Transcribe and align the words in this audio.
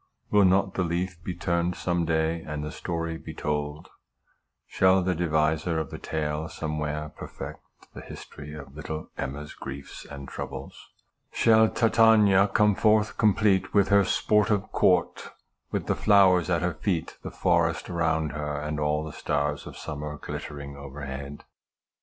Will 0.31 0.45
not 0.45 0.73
the 0.73 0.81
leaf 0.83 1.23
be 1.23 1.35
turned 1.35 1.75
some 1.75 2.05
day, 2.05 2.41
and 2.41 2.63
the 2.63 2.71
story 2.71 3.19
be 3.19 3.35
told? 3.35 3.89
Shall 4.65 5.03
the 5.03 5.13
deviser 5.13 5.77
of 5.79 5.91
the 5.91 5.99
tale 5.99 6.49
somewhere 6.49 7.09
perfect 7.09 7.59
the 7.93 8.01
history 8.01 8.55
of 8.55 8.75
little 8.75 9.11
EMMA'S 9.19 9.53
griefs 9.53 10.05
and 10.05 10.27
troubles? 10.27 10.89
Shall 11.31 11.69
TITANIA 11.69 12.47
come 12.47 12.73
forth 12.73 13.19
complete 13.19 13.75
with 13.75 13.89
her 13.89 14.03
sportive 14.03 14.71
court, 14.71 15.29
with 15.69 15.85
the 15.85 15.93
flowers 15.95 16.49
at 16.49 16.63
her 16.63 16.73
feet, 16.73 17.19
the 17.21 17.29
forest 17.29 17.87
around 17.87 18.31
her, 18.31 18.59
and 18.59 18.79
all 18.79 19.03
the 19.03 19.13
stars 19.13 19.67
of 19.67 19.77
summer 19.77 20.17
glittering 20.17 20.75
overhead 20.75 21.43